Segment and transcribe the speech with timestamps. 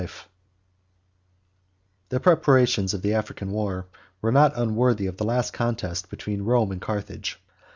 [0.01, 0.07] 3.]
[2.09, 3.85] The preparations for the African war
[4.19, 7.39] were not unworthy of the last contest between Rome and Carthage.